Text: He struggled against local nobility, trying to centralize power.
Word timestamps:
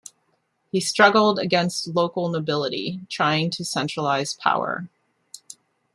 He 0.71 0.79
struggled 0.81 1.37
against 1.37 1.89
local 1.89 2.27
nobility, 2.29 3.01
trying 3.07 3.51
to 3.51 3.63
centralize 3.63 4.33
power. 4.33 4.89